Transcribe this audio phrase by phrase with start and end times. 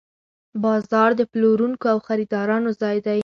[0.63, 3.19] بازار د پلورونکو او خریدارانو ځای دی.